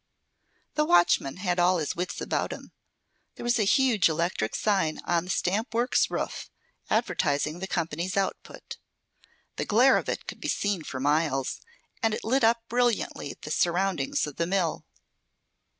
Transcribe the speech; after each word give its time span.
The 0.73 0.83
watchman 0.83 1.37
had 1.37 1.59
all 1.59 1.77
his 1.77 1.95
wits 1.95 2.19
about 2.21 2.51
him. 2.51 2.71
There 3.35 3.43
was 3.43 3.59
a 3.59 3.63
huge 3.65 4.09
electric 4.09 4.55
sign 4.55 4.99
on 5.05 5.25
the 5.25 5.29
stamp 5.29 5.75
works 5.75 6.09
roof, 6.09 6.49
advertising 6.89 7.59
the 7.59 7.67
company's 7.67 8.17
output. 8.17 8.77
The 9.57 9.65
glare 9.65 9.97
of 9.99 10.09
it 10.09 10.25
could 10.25 10.41
be 10.41 10.47
seen 10.47 10.81
for 10.83 10.99
miles, 10.99 11.61
and 12.01 12.15
it 12.15 12.23
lit 12.23 12.43
up 12.43 12.67
brilliantly 12.67 13.35
the 13.43 13.51
surroundings 13.51 14.25
of 14.25 14.37
the 14.37 14.47
mill. 14.47 14.85